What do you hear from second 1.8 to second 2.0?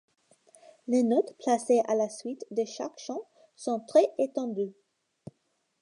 à